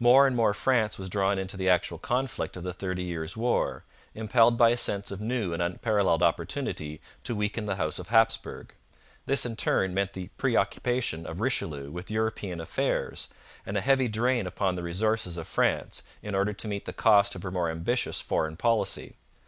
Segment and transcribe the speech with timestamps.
[0.00, 3.84] More and more France was drawn into the actual conflict of the Thirty Years' War,
[4.12, 8.70] impelled by a sense of new and unparalleled opportunity to weaken the House of Hapsburg.
[9.26, 13.28] This, in turn, meant the preoccupation of Richelieu with European affairs,
[13.64, 17.36] and a heavy drain upon the resources of France in order to meet the cost
[17.36, 19.14] of her more ambitious foreign policy.